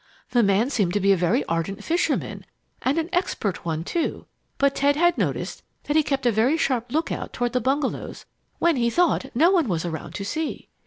[0.31, 2.43] The man seemed to be a very ardent fisherman,
[2.81, 4.25] and an expert one, too,
[4.57, 8.25] but Ted had noticed that he kept a very sharp lookout toward the bungalows
[8.57, 10.69] when he thought no one was around to see.